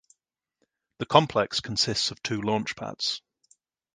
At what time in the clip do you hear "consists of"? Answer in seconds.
1.59-2.23